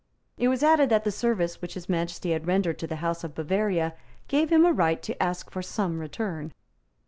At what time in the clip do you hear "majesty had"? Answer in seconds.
1.87-2.47